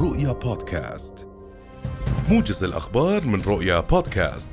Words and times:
رؤيا 0.00 0.32
بودكاست. 0.32 1.26
موجز 2.30 2.64
الأخبار 2.64 3.26
من 3.26 3.42
رؤيا 3.42 3.80
بودكاست. 3.80 4.52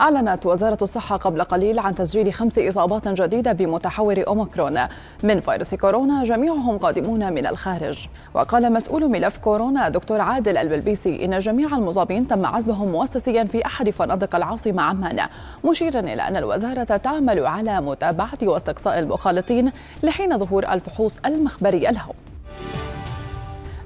أعلنت 0.00 0.46
وزارة 0.46 0.78
الصحة 0.82 1.16
قبل 1.16 1.42
قليل 1.42 1.78
عن 1.78 1.94
تسجيل 1.94 2.32
خمس 2.32 2.58
إصابات 2.58 3.08
جديدة 3.08 3.52
بمتحور 3.52 4.26
أوميكرون. 4.26 4.78
من 5.22 5.40
فيروس 5.40 5.74
كورونا 5.74 6.24
جميعهم 6.24 6.78
قادمون 6.78 7.32
من 7.32 7.46
الخارج. 7.46 8.06
وقال 8.34 8.72
مسؤول 8.72 9.08
ملف 9.08 9.38
كورونا 9.38 9.88
دكتور 9.88 10.20
عادل 10.20 10.56
البلبيسي 10.56 11.24
إن 11.24 11.38
جميع 11.38 11.76
المصابين 11.76 12.28
تم 12.28 12.46
عزلهم 12.46 12.88
مؤسسيا 12.88 13.44
في 13.44 13.66
أحد 13.66 13.90
فنادق 13.90 14.36
العاصمة 14.36 14.82
عمان. 14.82 15.20
مشيرا 15.64 16.00
إلى 16.00 16.28
أن 16.28 16.36
الوزارة 16.36 16.96
تعمل 16.96 17.46
على 17.46 17.80
متابعة 17.80 18.38
واستقصاء 18.42 18.98
المخالطين 18.98 19.72
لحين 20.02 20.38
ظهور 20.38 20.72
الفحوص 20.72 21.12
المخبرية 21.26 21.90
لهم. 21.90 22.14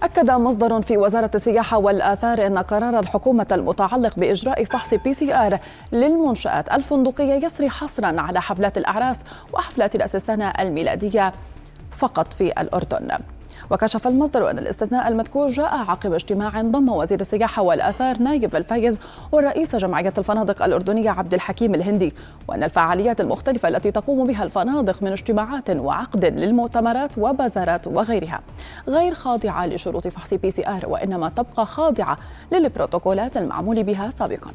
أكد 0.03 0.31
مصدر 0.31 0.83
في 0.83 0.97
وزارة 0.97 1.31
السياحة 1.35 1.79
والآثار 1.79 2.47
أن 2.47 2.59
قرار 2.59 2.99
الحكومة 2.99 3.47
المتعلق 3.53 4.19
بإجراء 4.19 4.65
فحص 4.65 4.95
PCR 4.95 5.59
للمنشآت 5.93 6.73
الفندقية 6.73 7.47
يسري 7.47 7.71
حصرا 7.71 8.21
على 8.21 8.41
حفلات 8.41 8.79
الأعراس 8.79 9.21
وحفلات 9.53 9.97
رأس 9.97 10.15
السنة 10.15 10.53
الميلادية 10.61 11.33
فقط 11.97 12.35
في 12.35 12.61
الأردن. 12.61 13.19
وكشف 13.71 14.07
المصدر 14.07 14.51
أن 14.51 14.59
الاستثناء 14.59 15.09
المذكور 15.09 15.49
جاء 15.49 15.75
عقب 15.75 16.13
اجتماع 16.13 16.63
ضم 16.63 16.89
وزير 16.89 17.21
السياحة 17.21 17.63
والآثار 17.63 18.19
نايف 18.19 18.57
الفايز 18.57 18.99
ورئيس 19.33 19.77
جمعية 19.77 20.13
الفنادق 20.19 20.63
الأردنية 20.65 21.11
عبد 21.11 21.35
الحكيم 21.35 21.75
الهندي 21.75 22.15
وأن 22.49 22.63
الفعاليات 22.63 23.21
المختلفة 23.21 23.69
التي 23.69 23.91
تقوم 23.91 24.27
بها 24.27 24.43
الفنادق 24.45 25.03
من 25.03 25.13
اجتماعات 25.13 25.71
وعقد 25.71 26.25
للمؤتمرات 26.25 27.19
وبازارات 27.19 27.87
وغيرها 27.87 28.41
غير 28.89 29.15
خاضعة 29.15 29.67
لشروط 29.67 30.09
فحص 30.09 30.35
PCR 30.35 30.89
وإنما 30.89 31.29
تبقى 31.29 31.67
خاضعة 31.67 32.19
للبروتوكولات 32.53 33.37
المعمول 33.37 33.83
بها 33.83 34.13
سابقاً. 34.19 34.51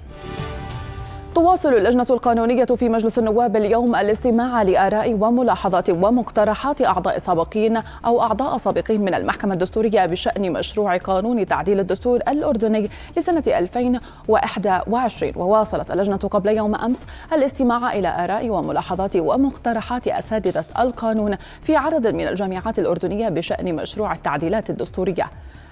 تواصل 1.38 1.74
اللجنة 1.74 2.06
القانونية 2.10 2.66
في 2.66 2.90
مجلس 2.90 3.20
النواب 3.20 3.56
اليوم 3.56 3.96
الاستماع 3.96 4.62
لآراء 4.62 5.14
وملاحظات 5.14 5.90
ومقترحات 5.90 6.82
أعضاء 6.82 7.18
سابقين 7.18 7.82
أو 8.06 8.22
أعضاء 8.22 8.58
سابقين 8.58 9.02
من 9.02 9.14
المحكمة 9.14 9.54
الدستورية 9.54 10.06
بشأن 10.06 10.54
مشروع 10.54 10.98
قانون 10.98 11.46
تعديل 11.46 11.80
الدستور 11.80 12.20
الأردني 12.28 12.90
لسنة 13.18 13.44
2021 13.48 15.32
وواصلت 15.36 15.92
اللجنة 15.92 16.18
قبل 16.18 16.50
يوم 16.50 16.76
أمس 16.76 17.06
الاستماع 17.34 17.94
إلى 17.94 18.08
آراء 18.08 18.50
وملاحظات 18.50 19.16
ومقترحات 19.16 20.08
أساتذة 20.08 20.66
القانون 20.80 21.38
في 21.62 21.76
عدد 21.76 22.08
من 22.08 22.28
الجامعات 22.28 22.80
الأردنية 22.80 23.30
بشأن 23.30 23.76
مشروع 23.76 24.14
التعديلات 24.14 24.70
الدستورية. 24.70 25.30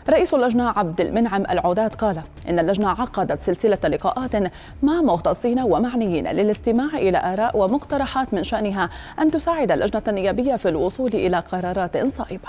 رئيس 0.09 0.33
اللجنة 0.33 0.69
عبد 0.69 1.01
المنعم 1.01 1.43
العودات 1.49 1.95
قال 1.95 2.21
إن 2.49 2.59
اللجنة 2.59 2.89
عقدت 2.89 3.41
سلسلة 3.41 3.77
لقاءات 3.83 4.35
مع 4.83 5.01
مختصين 5.01 5.59
ومعنيين 5.59 6.27
للاستماع 6.27 6.97
إلى 6.97 7.17
آراء 7.17 7.57
ومقترحات 7.57 8.33
من 8.33 8.43
شأنها 8.43 8.89
أن 9.19 9.31
تساعد 9.31 9.71
اللجنة 9.71 10.01
النيابية 10.07 10.55
في 10.55 10.69
الوصول 10.69 11.09
إلى 11.13 11.39
قرارات 11.39 12.07
صائبة. 12.07 12.47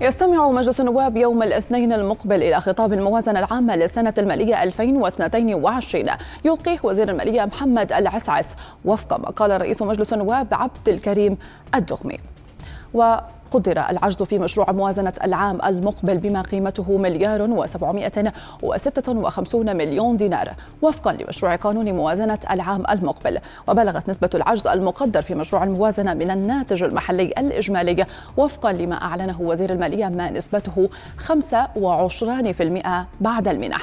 يستمع 0.00 0.50
مجلس 0.50 0.80
النواب 0.80 1.16
يوم 1.16 1.42
الاثنين 1.42 1.92
المقبل 1.92 2.42
إلى 2.42 2.60
خطاب 2.60 2.92
الموازنة 2.92 3.38
العامة 3.38 3.76
للسنة 3.76 4.14
المالية 4.18 4.62
2022 4.62 6.06
يلقيه 6.44 6.78
وزير 6.82 7.10
المالية 7.10 7.44
محمد 7.44 7.92
العسعس 7.92 8.46
وفق 8.84 9.18
ما 9.18 9.30
قال 9.30 9.60
رئيس 9.60 9.82
مجلس 9.82 10.12
النواب 10.12 10.46
عبد 10.52 10.88
الكريم 10.88 11.38
الدغمي. 11.74 12.18
و 12.94 13.16
قدر 13.50 13.80
العجز 13.90 14.22
في 14.22 14.38
مشروع 14.38 14.72
موازنة 14.72 15.12
العام 15.24 15.58
المقبل 15.64 16.18
بما 16.18 16.42
قيمته 16.42 16.96
مليار 16.96 17.42
وسبعمائة 17.42 18.32
وستة 18.62 19.12
وخمسون 19.12 19.76
مليون 19.76 20.16
دينار 20.16 20.50
وفقا 20.82 21.12
لمشروع 21.12 21.56
قانون 21.56 21.92
موازنة 21.92 22.38
العام 22.50 22.82
المقبل. 22.90 23.38
وبلغت 23.68 24.08
نسبة 24.08 24.30
العجز 24.34 24.66
المقدر 24.66 25.22
في 25.22 25.34
مشروع 25.34 25.64
الموازنة 25.64 26.14
من 26.14 26.30
الناتج 26.30 26.82
المحلي 26.82 27.22
الإجمالي 27.22 28.06
وفقا 28.36 28.72
لما 28.72 28.94
أعلنه 29.02 29.40
وزير 29.40 29.72
المالية 29.72 30.06
ما 30.08 30.30
نسبته 30.30 30.88
25% 31.18 33.06
بعد 33.20 33.48
المنح. 33.48 33.82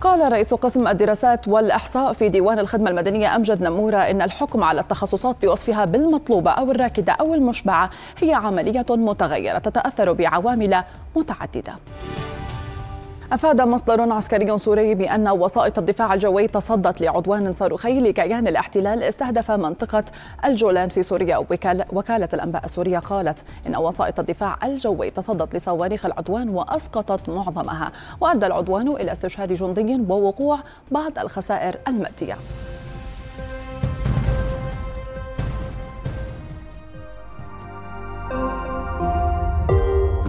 قال 0.00 0.32
رئيس 0.32 0.54
قسم 0.54 0.88
الدراسات 0.88 1.48
والإحصاء 1.48 2.12
في 2.12 2.28
ديوان 2.28 2.58
الخدمة 2.58 2.90
المدنية 2.90 3.36
أمجد 3.36 3.62
نمورة 3.62 3.96
إن 3.96 4.22
الحكم 4.22 4.64
على 4.64 4.80
التخصصات 4.80 5.36
بوصفها 5.42 5.84
بالمطلوبة 5.84 6.50
أو 6.50 6.70
الراكدة 6.70 7.12
أو 7.12 7.34
المشبعة 7.34 7.90
هي 8.18 8.34
عملية 8.34 8.86
متغيرة 8.90 9.58
تتأثر 9.58 10.12
بعوامل 10.12 10.82
متعددة. 11.16 11.72
أفاد 13.32 13.60
مصدر 13.60 14.12
عسكري 14.12 14.58
سوري 14.58 14.94
بأن 14.94 15.28
وسائط 15.28 15.78
الدفاع 15.78 16.14
الجوي 16.14 16.48
تصدت 16.48 17.00
لعدوان 17.00 17.52
صاروخي 17.52 18.00
لكيان 18.00 18.48
الاحتلال 18.48 19.02
استهدف 19.02 19.50
منطقة 19.50 20.04
الجولان 20.44 20.88
في 20.88 21.02
سوريا. 21.02 21.36
وكالة 21.92 22.28
الأنباء 22.34 22.64
السورية 22.64 22.98
قالت 22.98 23.44
إن 23.66 23.76
وسائط 23.76 24.20
الدفاع 24.20 24.58
الجوي 24.64 25.10
تصدت 25.10 25.56
لصواريخ 25.56 26.06
العدوان 26.06 26.48
وأسقطت 26.48 27.28
معظمها. 27.28 27.92
وأدى 28.20 28.46
العدوان 28.46 28.88
إلى 28.88 29.12
استشهاد 29.12 29.52
جندي 29.52 30.12
ووقوع 30.12 30.58
بعض 30.90 31.18
الخسائر 31.18 31.76
المادية 31.88 32.36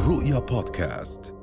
رؤيا 0.08 0.40
بودكاست. 0.40 1.37